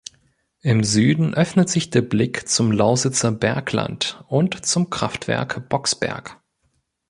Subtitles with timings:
[0.63, 6.41] Im Süden öffnet sich der Blick zum Lausitzer Bergland und zum Kraftwerk Boxberg.